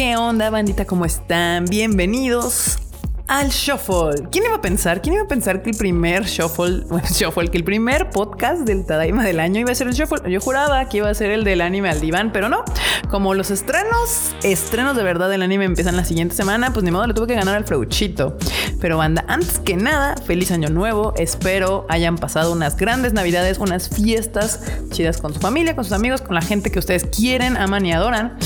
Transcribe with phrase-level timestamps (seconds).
[0.00, 0.86] ¿Qué onda, bandita?
[0.86, 1.66] ¿Cómo están?
[1.66, 2.78] Bienvenidos
[3.26, 4.28] al Shuffle.
[4.32, 5.02] ¿Quién iba a pensar?
[5.02, 8.86] ¿Quién iba a pensar que el primer Shuffle, bueno, Shuffle, que el primer podcast del
[8.86, 10.32] Tadaima del año iba a ser el Shuffle?
[10.32, 12.64] Yo juraba que iba a ser el del anime al diván, pero no.
[13.10, 17.06] Como los estrenos, estrenos de verdad del anime empiezan la siguiente semana, pues ni modo
[17.06, 18.38] le tuve que ganar al Freuchito.
[18.80, 21.12] Pero banda, antes que nada, feliz año nuevo.
[21.18, 24.60] Espero hayan pasado unas grandes navidades, unas fiestas
[24.92, 27.92] chidas con su familia, con sus amigos, con la gente que ustedes quieren, aman y
[27.92, 28.38] adoran.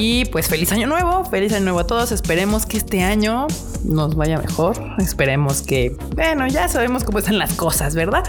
[0.00, 2.12] Y pues feliz año nuevo, feliz año nuevo a todos.
[2.12, 3.48] Esperemos que este año
[3.82, 4.80] nos vaya mejor.
[4.98, 8.22] Esperemos que, bueno, ya sabemos cómo están las cosas, ¿verdad?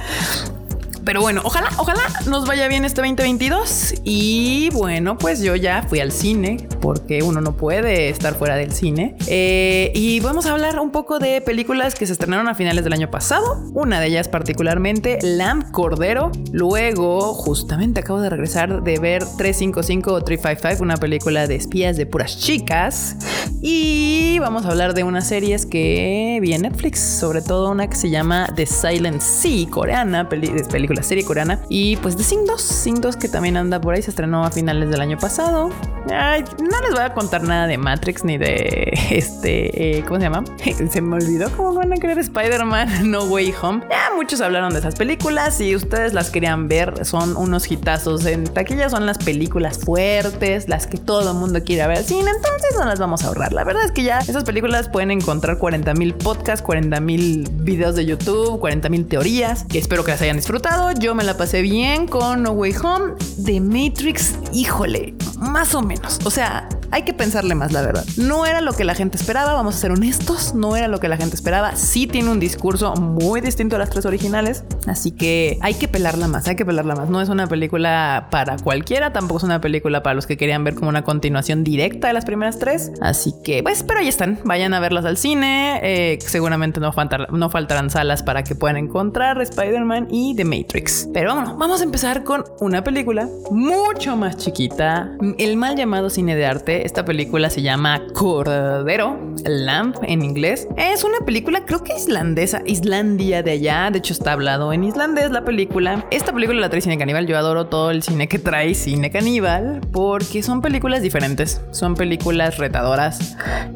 [1.09, 3.95] Pero bueno, ojalá, ojalá nos vaya bien este 2022.
[4.04, 8.72] Y bueno, pues yo ya fui al cine porque uno no puede estar fuera del
[8.72, 9.16] cine.
[9.26, 12.94] Eh, y vamos a hablar un poco de películas que se estrenaron a finales del
[12.94, 13.59] año pasado.
[13.73, 16.31] Una de ellas particularmente, Lamb Cordero.
[16.52, 22.05] Luego, justamente acabo de regresar de ver 355 o 355, una película de espías de
[22.05, 23.16] puras chicas.
[23.61, 27.95] Y vamos a hablar de unas series que vi en Netflix, sobre todo una que
[27.95, 31.59] se llama The Silent Sea, coreana, película la serie coreana.
[31.70, 34.52] Y pues de Sing 2, Sing 2 que también anda por ahí, se estrenó a
[34.52, 35.70] finales del año pasado.
[36.11, 40.23] Ay, no les voy a contar nada de Matrix ni de este, eh, ¿cómo se
[40.23, 40.44] llama?
[40.92, 43.83] se me olvidó cómo van a querer Spider-Man No Way Home.
[43.89, 48.45] Ya muchos hablaron de esas películas y ustedes las querían ver, son unos hitazos en
[48.45, 52.75] taquilla, son las películas fuertes, las que todo el mundo quiere ver al cine, entonces
[52.77, 56.14] no las vamos a La verdad es que ya esas películas pueden encontrar 40 mil
[56.14, 60.90] podcasts, 40 mil videos de YouTube, 40 mil teorías, que espero que las hayan disfrutado
[61.00, 63.14] yo me la pasé bien con No Way Home.
[63.44, 66.20] The Matrix, híjole, más o menos.
[66.26, 68.06] O sea, hay que pensarle más, la verdad.
[68.17, 71.08] No era lo que la gente esperaba, vamos a ser honestos, no era lo que
[71.08, 71.76] la gente esperaba.
[71.76, 76.28] Sí tiene un discurso muy distinto a las tres originales, así que hay que pelarla
[76.28, 77.10] más, hay que pelarla más.
[77.10, 80.76] No es una película para cualquiera, tampoco es una película para los que querían ver
[80.76, 82.92] como una continuación directa de las primeras tres.
[83.02, 85.80] Así que, pues, pero ahí están, vayan a verlas al cine.
[85.84, 86.92] Eh, seguramente no,
[87.32, 91.10] no faltarán salas para que puedan encontrar Spider-Man y The Matrix.
[91.14, 96.36] Pero bueno, vamos a empezar con una película mucho más chiquita, el mal llamado cine
[96.36, 100.67] de arte esta película se llama Cordero, Lamp en inglés.
[100.78, 103.90] Es una película, creo que islandesa, Islandia de allá.
[103.92, 106.06] De hecho, está hablado en islandés la película.
[106.11, 107.28] Esta película la trae Cine Caníbal.
[107.28, 111.61] Yo adoro todo el cine que trae Cine Caníbal porque son películas diferentes.
[111.72, 113.08] Son películas retadoras.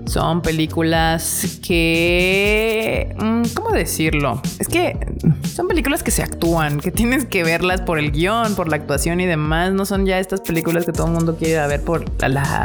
[0.05, 3.15] Son películas que.
[3.17, 4.41] Mm, ¿Cómo decirlo?
[4.59, 4.97] Es que
[5.53, 9.19] son películas que se actúan, que tienes que verlas por el guion, por la actuación
[9.19, 9.73] y demás.
[9.73, 12.05] No son ya estas películas que todo el mundo quiere ver por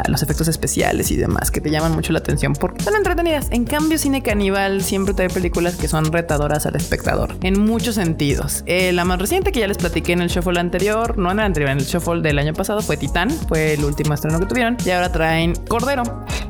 [0.09, 3.49] los efectos especiales y demás que te llaman mucho la atención porque son entretenidas.
[3.51, 8.63] En cambio, Cine Caníbal siempre trae películas que son retadoras al espectador en muchos sentidos.
[8.67, 11.45] Eh, la más reciente que ya les platiqué en el shuffle anterior, no en el
[11.45, 14.77] anterior, en el shuffle del año pasado fue Titán, fue el último estreno que tuvieron
[14.85, 16.03] y ahora traen Cordero.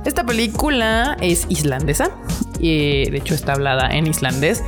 [0.08, 2.10] Esta película es islandesa
[2.58, 4.64] y de hecho está hablada en islandés.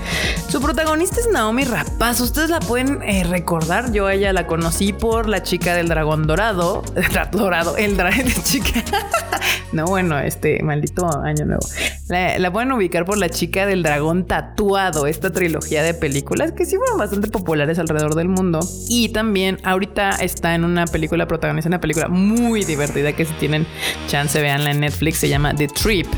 [0.51, 2.21] Su protagonista es Naomi Rapaz.
[2.21, 3.91] Ustedes la pueden eh, recordar.
[3.91, 6.83] Yo a ella la conocí por la chica del dragón dorado.
[7.33, 8.85] dorado, el dragón de chica.
[9.73, 11.67] no, bueno, este maldito año nuevo.
[12.11, 16.77] La, pueden ubicar por la chica del dragón tatuado, esta trilogía de películas que sí
[16.77, 18.59] fueron bastante populares alrededor del mundo.
[18.89, 23.65] Y también ahorita está en una película protagonista, una película muy divertida que si tienen
[24.09, 26.09] chance veanla en Netflix, se llama The Trip.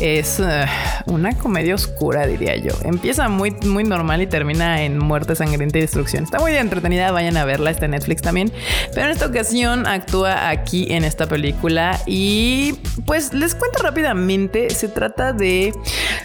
[0.00, 2.72] Es uh, una comedia oscura, diría yo.
[2.82, 6.24] Empieza muy, muy normal y termina en muerte, sangrienta y destrucción.
[6.24, 8.50] Está muy entretenida, vayan a verla, está en Netflix también.
[8.94, 12.74] Pero en esta ocasión actúa aquí en esta película y
[13.06, 15.74] pues les cuento rápidamente, se trata de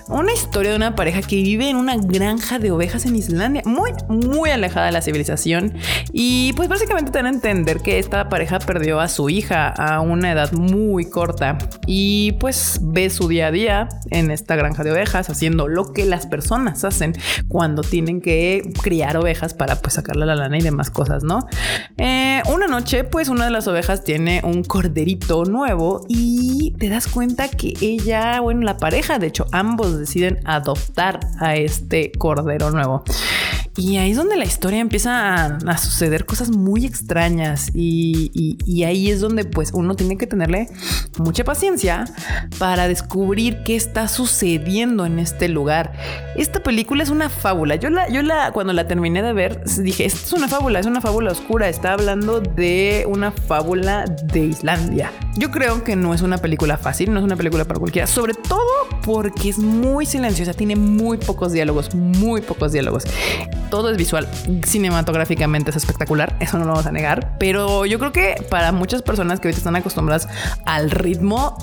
[0.07, 3.91] una historia de una pareja que vive en una granja de ovejas en Islandia, muy,
[4.07, 5.73] muy alejada de la civilización.
[6.13, 10.00] Y pues básicamente te dan a entender que esta pareja perdió a su hija a
[10.01, 11.57] una edad muy corta
[11.88, 16.05] y pues ve su día a día en esta granja de ovejas haciendo lo que
[16.05, 17.13] las personas hacen
[17.47, 21.47] cuando tienen que criar ovejas para pues sacarle la lana y demás cosas, ¿no?
[21.97, 27.08] Eh, una noche pues una de las ovejas tiene un corderito nuevo y te das
[27.08, 33.03] cuenta que ella, bueno, la pareja, de hecho ambos deciden adoptar a este cordero nuevo.
[33.77, 39.19] Y ahí es donde la historia empieza a, suceder cosas muy extrañas y, ahí es
[39.19, 40.69] donde pues uno tiene que tenerle
[41.17, 42.05] mucha paciencia
[42.57, 45.91] para descubrir qué está sucediendo en este lugar.
[46.37, 47.75] Esta película es una fábula.
[47.75, 50.85] Yo la, yo la, cuando la terminé de ver, dije, esto es una fábula, es
[50.85, 51.67] una fábula oscura.
[51.67, 55.11] Está hablando de una fábula de Islandia.
[55.37, 58.35] Yo creo que no es una película fácil, no es una película para cualquiera, sobre
[58.35, 58.61] todo
[59.03, 63.05] porque es muy silenciosa, tiene muy pocos diálogos, muy pocos diálogos
[63.70, 64.28] todo es visual.
[64.66, 67.38] Cinematográficamente es espectacular, eso no lo vamos a negar.
[67.40, 70.28] Pero yo creo que para muchas personas que ahorita están acostumbradas
[70.66, 71.58] al ritmo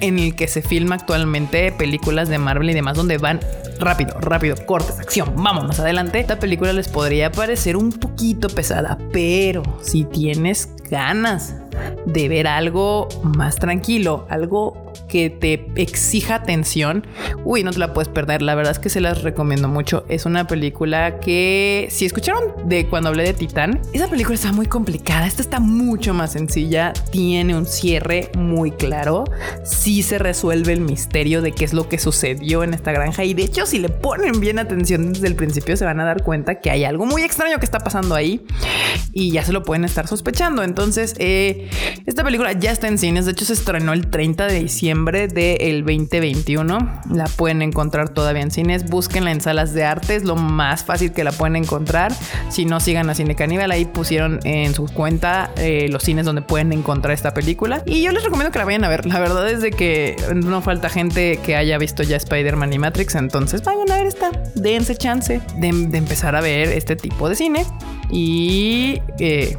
[0.00, 3.40] en el que se filma actualmente películas de Marvel y demás, donde van
[3.78, 6.20] rápido, rápido, cortes, acción, vamos más adelante.
[6.20, 11.54] Esta película les podría parecer un poquito pesada, pero si tienes ganas
[12.06, 14.83] de ver algo más tranquilo, algo
[15.14, 17.06] que te exija atención,
[17.44, 18.42] uy, no te la puedes perder.
[18.42, 20.04] La verdad es que se las recomiendo mucho.
[20.08, 24.66] Es una película que, si escucharon de cuando hablé de Titán, esa película está muy
[24.66, 25.28] complicada.
[25.28, 26.92] Esta está mucho más sencilla.
[27.12, 29.22] Tiene un cierre muy claro.
[29.62, 33.22] Sí se resuelve el misterio de qué es lo que sucedió en esta granja.
[33.22, 36.24] Y de hecho, si le ponen bien atención desde el principio, se van a dar
[36.24, 38.44] cuenta que hay algo muy extraño que está pasando ahí
[39.12, 40.64] y ya se lo pueden estar sospechando.
[40.64, 41.70] Entonces, eh,
[42.04, 43.26] esta película ya está en cines.
[43.26, 47.02] De hecho, se estrenó el 30 de diciembre del 2021.
[47.10, 48.88] La pueden encontrar todavía en cines.
[48.88, 52.12] Búsquenla en salas de arte, es lo más fácil que la pueden encontrar.
[52.48, 53.70] Si no, sigan a Cine Caníbal.
[53.70, 57.82] Ahí pusieron en su cuenta eh, los cines donde pueden encontrar esta película.
[57.86, 59.06] Y yo les recomiendo que la vayan a ver.
[59.06, 63.14] La verdad es de que no falta gente que haya visto ya Spider-Man y Matrix.
[63.14, 64.30] Entonces vayan a ver esta.
[64.54, 67.66] Dense chance de, empezar a ver este tipo de cine.
[68.10, 69.56] Y eh,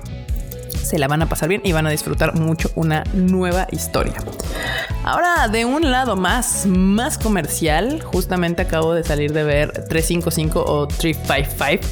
[0.85, 4.13] se la van a pasar bien y van a disfrutar mucho una nueva historia.
[5.03, 10.87] Ahora, de un lado más, más comercial, justamente acabo de salir de ver 355 o
[10.87, 11.83] 355.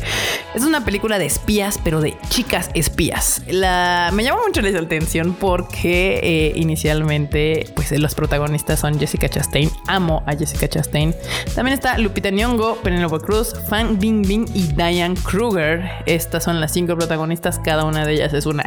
[0.56, 3.44] Es una película de espías, pero de chicas espías.
[3.48, 9.70] La, me llama mucho la atención porque eh, inicialmente, pues los protagonistas son Jessica Chastain.
[9.88, 11.14] Amo a Jessica Chastain.
[11.54, 15.88] También está Lupita Nyong'o, Penelope Cruz, Fang Bingbing y Diane Kruger.
[16.08, 17.60] Estas son las cinco protagonistas.
[17.60, 18.64] Cada una de ellas es una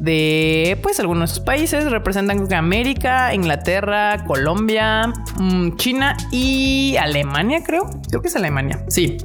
[0.00, 1.90] de, pues, algunos de sus países.
[1.90, 7.88] Representan América Inglaterra, Colombia, mm, China y Alemania, creo.
[8.08, 8.84] Creo que es Alemania.
[8.88, 9.18] Sí.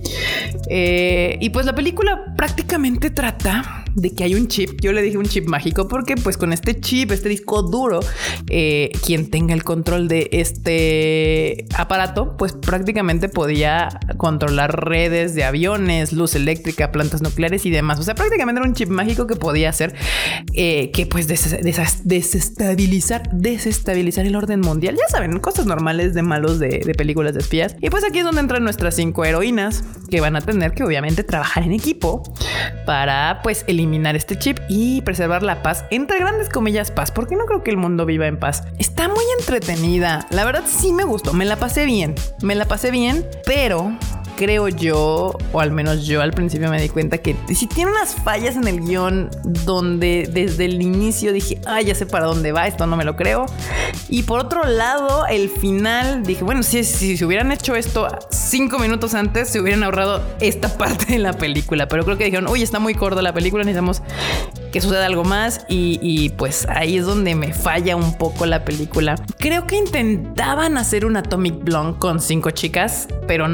[0.69, 4.81] Eh, y pues la película prácticamente trata de que hay un chip.
[4.81, 7.99] Yo le dije un chip mágico porque pues con este chip, este disco duro,
[8.49, 16.13] eh, quien tenga el control de este aparato, pues prácticamente podía controlar redes de aviones,
[16.13, 17.99] luz eléctrica, plantas nucleares y demás.
[17.99, 19.95] O sea, prácticamente era un chip mágico que podía hacer
[20.53, 24.95] eh, que pues desestabilizar, desestabilizar el orden mundial.
[24.95, 27.75] Ya saben, cosas normales de malos de, películas de espías.
[27.81, 31.23] Y pues aquí es donde entran nuestras cinco heroínas que van a tener que obviamente
[31.23, 32.23] trabajar en equipo
[32.85, 37.35] para pues eliminar eliminar este chip y preservar la paz, entre grandes comillas paz, porque
[37.35, 38.63] no creo que el mundo viva en paz.
[38.79, 42.91] Está muy entretenida, la verdad sí me gustó, me la pasé bien, me la pasé
[42.91, 43.91] bien, pero
[44.35, 48.15] creo yo, o al menos yo al principio me di cuenta que si tiene unas
[48.15, 52.67] fallas en el guion donde desde el inicio dije, ay, ya sé para dónde va,
[52.67, 53.45] esto no me lo creo.
[54.09, 58.79] Y por otro lado, el final dije, bueno, si, si se hubieran hecho esto cinco
[58.79, 61.87] minutos antes, se hubieran ahorrado esta parte de la película.
[61.87, 64.01] Pero creo que dijeron, uy, está muy corta la película, necesitamos
[64.71, 65.65] que suceda algo más.
[65.67, 69.15] Y, y pues ahí es donde me falla un poco la película.
[69.37, 73.47] Creo que intentaban hacer un Atomic Blonde con cinco chicas, pero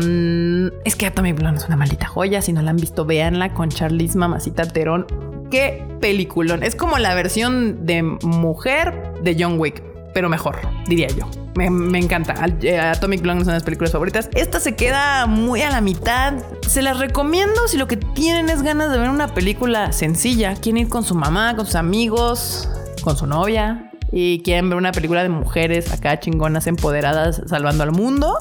[0.86, 2.42] es que Atomic Blonde es una maldita joya.
[2.42, 5.06] Si no la han visto, véanla con Charlize Mamacita Terón.
[5.52, 6.64] Qué peliculón.
[6.64, 9.84] Es como la versión de mujer de John Wick,
[10.14, 10.58] pero mejor,
[10.88, 11.30] diría yo.
[11.56, 12.36] Me, encanta.
[12.62, 14.30] Eh, Atomic Blonde son las películas favoritas.
[14.34, 16.34] Esta se queda muy a la mitad.
[16.62, 20.54] Se las recomiendo si lo que tienen es ganas de ver una película sencilla.
[20.56, 22.70] Quieren ir con su mamá, con sus amigos,
[23.04, 27.92] con su novia, y quieren ver una película de mujeres acá chingonas empoderadas salvando al
[27.92, 28.38] mundo,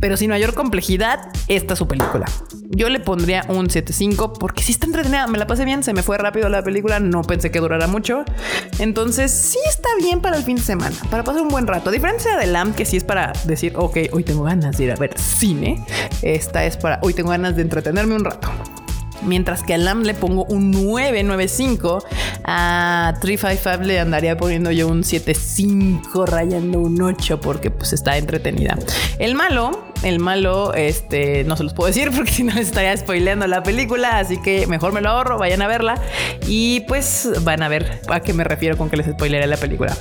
[0.00, 2.26] pero sin mayor complejidad, esta es su película.
[2.70, 6.02] Yo le pondría un 7.5 porque si está entretenida, me la pasé bien, se me
[6.02, 8.24] fue rápido la película, no pensé que durara mucho.
[8.78, 11.90] Entonces, sí está bien para el fin de semana, para pasar un buen rato.
[11.90, 14.92] A diferencia de LAM, que sí es para decir, ok, hoy tengo ganas de ir
[14.92, 15.84] a ver cine,
[16.22, 18.48] esta es para hoy tengo ganas de entretenerme un rato.
[19.26, 22.04] Mientras que a LAM le pongo un 995,
[22.44, 28.78] a 355 le andaría poniendo yo un 75, rayando un 8, porque pues está entretenida.
[29.18, 32.96] El malo, el malo, este, no se los puedo decir porque si no les estaría
[32.96, 36.00] spoileando la película, así que mejor me lo ahorro, vayan a verla
[36.46, 39.96] y pues van a ver a qué me refiero con que les spoileré la película.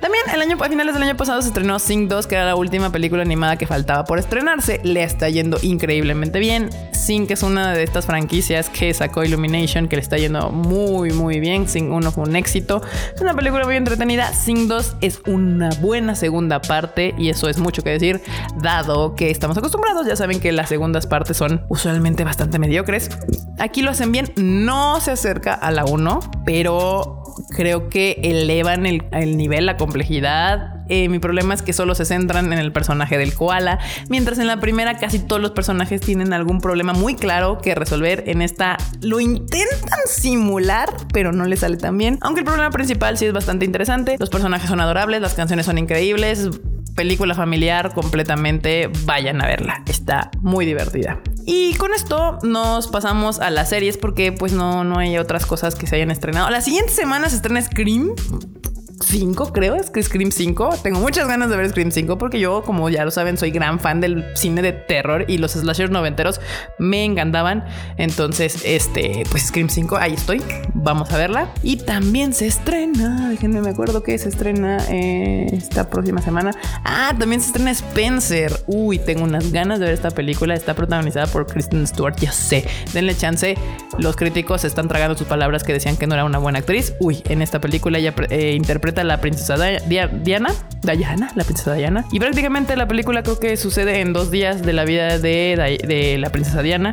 [0.00, 2.54] También el año, a finales del año pasado se estrenó Sing 2, que era la
[2.54, 4.80] última película animada que faltaba por estrenarse.
[4.84, 6.70] Le está yendo increíblemente bien.
[6.92, 11.40] Sing es una de estas franquicias que sacó Illumination, que le está yendo muy, muy
[11.40, 11.68] bien.
[11.68, 12.82] Sing 1 fue un éxito.
[13.14, 14.32] Es una película muy entretenida.
[14.32, 18.20] Sing 2 es una buena segunda parte y eso es mucho que decir,
[18.60, 20.06] dado que estamos acostumbrados.
[20.06, 23.10] Ya saben que las segundas partes son usualmente bastante mediocres.
[23.58, 24.32] Aquí lo hacen bien.
[24.36, 27.19] No se acerca a la 1, pero
[27.50, 32.04] Creo que elevan el, el nivel, la complejidad eh, mi problema es que solo se
[32.04, 36.32] centran en el personaje del koala, mientras en la primera casi todos los personajes tienen
[36.32, 38.24] algún problema muy claro que resolver.
[38.26, 42.18] En esta lo intentan simular, pero no le sale tan bien.
[42.22, 44.16] Aunque el problema principal sí es bastante interesante.
[44.18, 46.50] Los personajes son adorables, las canciones son increíbles.
[46.94, 49.82] Película familiar completamente, vayan a verla.
[49.86, 51.20] Está muy divertida.
[51.46, 55.74] Y con esto nos pasamos a las series porque pues no, no hay otras cosas
[55.74, 56.50] que se hayan estrenado.
[56.50, 58.10] La siguiente semana se estrena Scream.
[59.10, 60.78] 5, creo, es que Scream 5.
[60.84, 63.80] Tengo muchas ganas de ver Scream 5 porque yo, como ya lo saben, soy gran
[63.80, 66.40] fan del cine de terror y los slashers noventeros
[66.78, 67.64] me encantaban.
[67.96, 70.40] Entonces, este, pues Scream 5, ahí estoy.
[70.74, 71.52] Vamos a verla.
[71.62, 76.52] Y también se estrena, déjenme me acuerdo que se estrena eh, esta próxima semana.
[76.84, 78.52] Ah, también se estrena Spencer.
[78.68, 80.54] Uy, tengo unas ganas de ver esta película.
[80.54, 82.64] Está protagonizada por Kristen Stewart, ya sé.
[82.92, 83.56] Denle chance.
[83.98, 86.94] Los críticos están tragando sus palabras que decían que no era una buena actriz.
[87.00, 90.52] Uy, en esta película ella eh, interpreta la princesa Diana,
[90.82, 92.04] Diana, la princesa Diana.
[92.12, 96.30] Y prácticamente la película creo que sucede en dos días de la vida de, la
[96.30, 96.92] princesa Diana.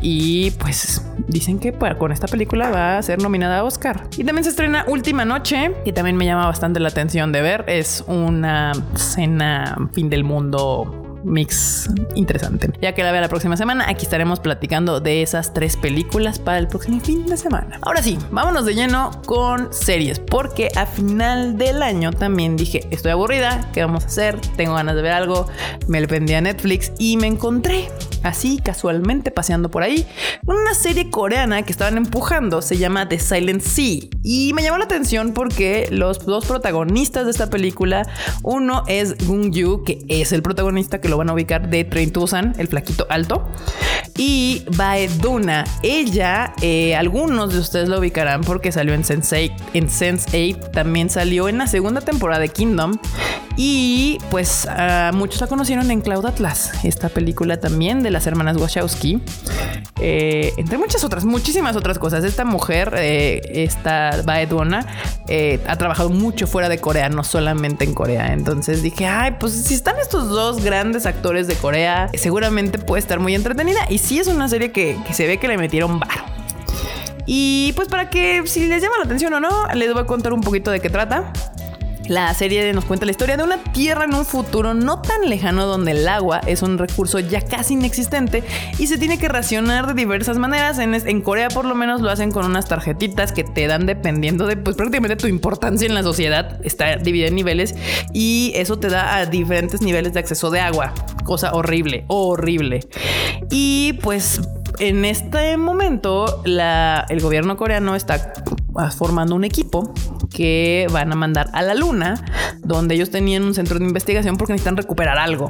[0.00, 4.04] Y pues dicen que con esta película va a ser nominada a Oscar.
[4.16, 7.64] Y también se estrena Última Noche, que también me llama bastante la atención de ver.
[7.68, 12.70] Es una cena fin del mundo mix interesante.
[12.80, 16.58] Ya que la vea la próxima semana, aquí estaremos platicando de esas tres películas para
[16.58, 17.78] el próximo fin de semana.
[17.82, 23.12] Ahora sí, vámonos de lleno con series, porque a final del año también dije, estoy
[23.12, 24.40] aburrida, ¿qué vamos a hacer?
[24.56, 25.46] Tengo ganas de ver algo,
[25.88, 27.88] me le prendí a Netflix y me encontré
[28.22, 30.06] así casualmente paseando por ahí,
[30.46, 34.00] una serie coreana que estaban empujando, se llama The Silent Sea.
[34.22, 38.02] Y me llamó la atención porque los dos protagonistas de esta película,
[38.42, 42.10] uno es Gung Yu, que es el protagonista que lo van a ubicar de Train
[42.10, 43.48] to Busan, el flaquito alto,
[44.16, 45.64] y Bae Duna.
[45.84, 51.48] Ella, eh, algunos de ustedes lo ubicarán porque salió en Sense8, en Sense8, también salió
[51.48, 52.98] en la segunda temporada de Kingdom
[53.56, 54.66] y pues
[55.12, 59.22] muchos la conocieron en Cloud Atlas, esta película también de las hermanas Wachowski,
[60.00, 62.24] eh, entre muchas otras, muchísimas otras cosas.
[62.24, 64.86] Esta mujer, eh, esta Baedona,
[65.28, 68.32] eh, ha trabajado mucho fuera de Corea, no solamente en Corea.
[68.32, 73.20] Entonces dije, ay, pues si están estos dos grandes actores de Corea, seguramente puede estar
[73.20, 73.80] muy entretenida.
[73.90, 76.24] Y sí es una serie que, que se ve que le metieron varo.
[77.26, 80.32] Y pues para que si les llama la atención o no, les voy a contar
[80.32, 81.32] un poquito de qué trata.
[82.08, 85.66] La serie nos cuenta la historia de una tierra en un futuro no tan lejano
[85.66, 88.44] donde el agua es un recurso ya casi inexistente
[88.78, 90.78] y se tiene que racionar de diversas maneras.
[90.78, 94.56] En, Corea por lo menos lo hacen con unas tarjetitas que te dan dependiendo de
[94.56, 96.60] pues prácticamente tu importancia en la sociedad.
[96.64, 97.74] Está dividida en niveles
[98.12, 100.92] y eso te da a diferentes niveles de acceso de agua.
[101.24, 102.80] Cosa horrible, horrible.
[103.50, 104.40] Y pues
[104.78, 108.32] en este momento el gobierno coreano está
[108.96, 109.92] formando un equipo
[110.28, 112.22] que van a mandar a la luna,
[112.62, 115.48] donde ellos tenían un centro de investigación porque necesitan recuperar algo.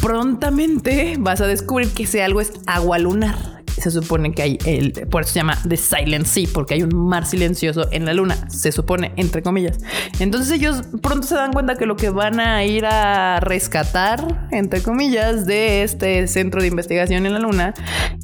[0.00, 3.62] Prontamente vas a descubrir que ese algo es agua lunar.
[3.76, 6.94] Se supone que hay el, por eso se llama The Silent Sea, porque hay un
[6.94, 9.78] mar silencioso en la luna, se supone, entre comillas.
[10.20, 14.82] Entonces ellos pronto se dan cuenta que lo que van a ir a rescatar, entre
[14.82, 17.74] comillas, de este centro de investigación en la luna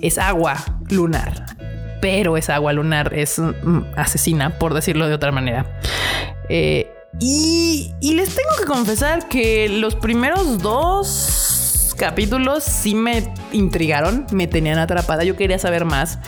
[0.00, 0.56] es agua
[0.90, 1.57] lunar
[2.00, 5.66] pero esa agua lunar es mm, asesina, por decirlo de otra manera.
[6.48, 14.46] Eh, y, les tengo que confesar que los primeros dos capítulos sí me intrigaron, me
[14.46, 16.18] tenían atrapada, yo quería saber más.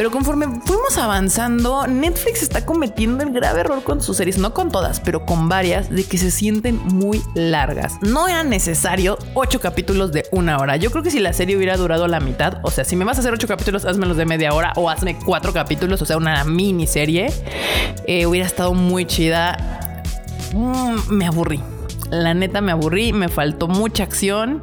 [0.00, 4.70] Pero conforme fuimos avanzando, Netflix está cometiendo el grave error con sus series, no con
[4.70, 7.98] todas, pero con varias, de que se sienten muy largas.
[8.00, 10.76] No era necesario ocho capítulos de una hora.
[10.76, 13.18] Yo creo que si la serie hubiera durado la mitad, o sea, si me vas
[13.18, 16.44] a hacer ocho capítulos, házmelos de media hora o hazme cuatro capítulos, o sea, una
[16.44, 17.30] miniserie,
[18.06, 20.02] eh, hubiera estado muy chida.
[20.54, 21.60] Mm, me aburrí.
[22.08, 24.62] La neta me aburrí, me faltó mucha acción.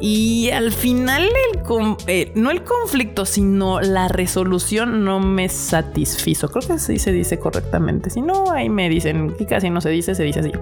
[0.00, 1.60] Y al final, el
[2.06, 6.50] eh, no el conflicto, sino la resolución no me satisfizo.
[6.50, 8.10] Creo que así se dice correctamente.
[8.10, 10.52] Si no, ahí me dicen que casi no se dice, se dice así.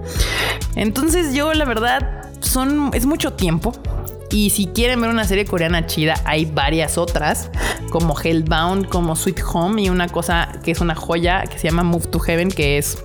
[0.75, 3.73] Entonces, yo, la verdad, son, es mucho tiempo.
[4.31, 7.49] Y si quieren ver una serie coreana chida, hay varias otras,
[7.89, 11.83] como Hellbound, como Sweet Home y una cosa que es una joya que se llama
[11.83, 13.03] Move to Heaven, que es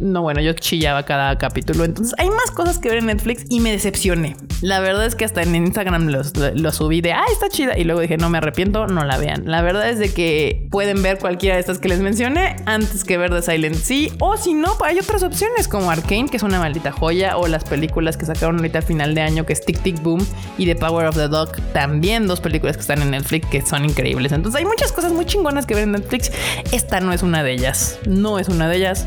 [0.00, 1.84] no, bueno, yo chillaba cada capítulo.
[1.84, 4.36] Entonces hay más cosas que ver en Netflix y me decepcioné.
[4.62, 7.78] La verdad es que hasta en Instagram lo subí de, ah, está chida.
[7.78, 9.44] Y luego dije, no me arrepiento, no la vean.
[9.46, 13.18] La verdad es de que pueden ver cualquiera de estas que les mencioné antes que
[13.18, 14.10] ver The Silent Sea.
[14.20, 17.64] O si no, hay otras opciones como Arkane, que es una maldita joya, o las
[17.64, 20.26] películas que sacaron ahorita al final de año, que es Tic Tic Boom
[20.58, 21.52] y The Power of the Dog.
[21.72, 24.32] También dos películas que están en Netflix que son increíbles.
[24.32, 26.32] Entonces hay muchas cosas muy chingonas que ver en Netflix.
[26.72, 27.98] Esta no es una de ellas.
[28.06, 29.06] No es una de ellas.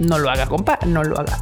[0.00, 1.38] No lo haga, compa, no lo haga.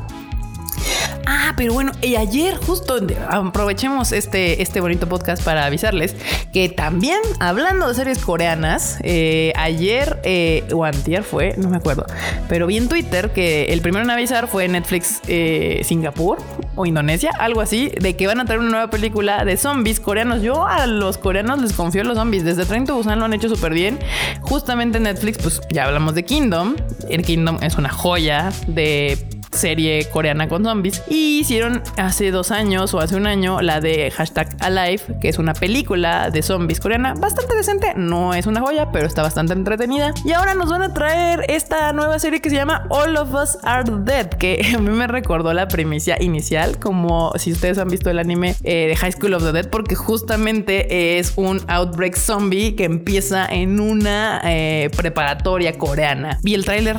[1.30, 2.96] Ah, pero bueno, y ayer justo
[3.28, 6.16] aprovechemos este, este bonito podcast para avisarles
[6.54, 12.06] que también hablando de series coreanas, eh, ayer eh, o antier fue, no me acuerdo,
[12.48, 16.38] pero vi en Twitter que el primero en avisar fue Netflix eh, Singapur
[16.76, 20.40] o Indonesia, algo así, de que van a traer una nueva película de zombies coreanos.
[20.40, 22.44] Yo a los coreanos les confío en los zombies.
[22.44, 23.98] Desde Train to Busan lo han hecho súper bien.
[24.40, 26.76] Justamente Netflix, pues ya hablamos de Kingdom.
[27.10, 29.18] El Kingdom es una joya de
[29.52, 31.02] serie coreana con zombies.
[31.08, 35.38] Y hicieron hace dos años o hace un año la de hashtag Alive, que es
[35.38, 37.92] una película de zombies coreana bastante decente.
[37.96, 40.12] No es una joya, pero está bastante entretenida.
[40.24, 43.58] Y ahora nos van a traer esta nueva serie que se llama All of Us
[43.62, 48.10] Are Dead, que a mí me recordó la primicia inicial, como si ustedes han visto
[48.10, 52.74] el anime eh, de High School of the Dead, porque justamente es un outbreak zombie
[52.74, 56.38] que empieza en una eh, preparatoria coreana.
[56.42, 56.96] Vi el tráiler,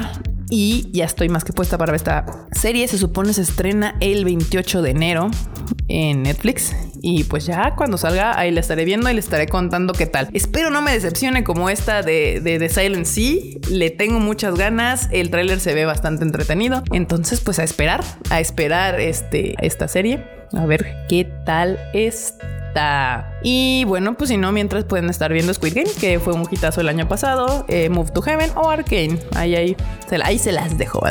[0.50, 2.88] y ya estoy más que puesta para ver esta serie.
[2.88, 5.32] Se supone se estrena el 28 de enero
[5.88, 6.76] en Netflix.
[7.02, 10.30] Y pues ya cuando salga ahí la estaré viendo y le estaré contando qué tal.
[10.34, 13.36] Espero no me decepcione como esta de, de, de Silent Sea.
[13.70, 15.08] Le tengo muchas ganas.
[15.12, 16.84] El tráiler se ve bastante entretenido.
[16.92, 20.24] Entonces pues a esperar, a esperar este, esta serie.
[20.54, 23.39] A ver qué tal está.
[23.42, 26.82] Y bueno, pues si no, mientras pueden estar viendo Squid Game, que fue un hitazo
[26.82, 29.20] el año pasado, eh, Move to Heaven o Arcane.
[29.36, 29.78] Ahí, ahí,
[30.08, 31.02] se, ahí se las dejo,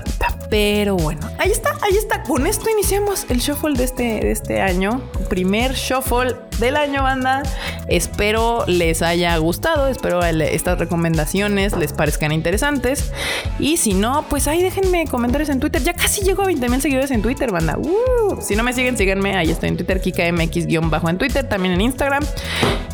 [0.50, 2.22] Pero bueno, ahí está, ahí está.
[2.22, 5.00] Con esto iniciamos el shuffle de este, de este año.
[5.28, 7.42] Primer shuffle del año, banda.
[7.88, 13.12] Espero les haya gustado, espero estas recomendaciones les parezcan interesantes.
[13.58, 15.82] Y si no, pues ahí déjenme comentarios en Twitter.
[15.82, 17.78] Ya casi llego a 20 mil seguidores en Twitter, banda.
[17.78, 19.36] Uh, si no me siguen, síganme.
[19.36, 22.17] Ahí estoy en Twitter, KikaMX-bajo en Twitter también en Instagram.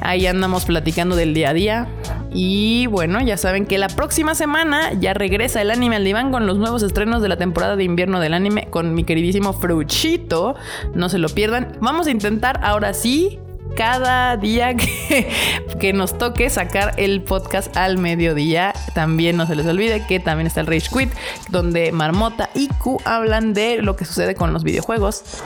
[0.01, 1.89] Ahí andamos platicando del día a día.
[2.33, 6.47] Y bueno, ya saben que la próxima semana ya regresa el anime al diván con
[6.47, 10.57] los nuevos estrenos de la temporada de invierno del anime con mi queridísimo Fruchito.
[10.95, 11.79] No se lo pierdan.
[11.81, 13.39] Vamos a intentar ahora sí
[13.77, 15.29] cada día que,
[15.81, 18.75] que, nos toque sacar el podcast al mediodía.
[18.95, 21.11] También no se les olvide que también está el Rage Quit,
[21.51, 25.43] donde Marmota y Q hablan de lo que sucede con los videojuegos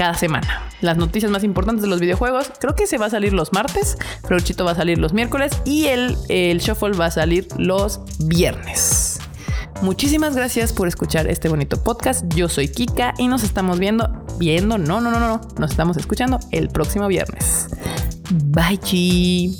[0.00, 0.48] cada semana.
[0.80, 3.98] Las noticias más importantes de los videojuegos, creo que se va a salir los martes,
[4.26, 9.18] Freuchito va a salir los miércoles y el, el Shuffle va a salir los viernes.
[9.82, 12.24] Muchísimas gracias por escuchar este bonito podcast.
[12.34, 16.40] Yo soy Kika y nos estamos viendo, viendo, no, no, no, no, nos estamos escuchando
[16.50, 17.68] el próximo viernes.
[18.30, 19.54] Bye, chi.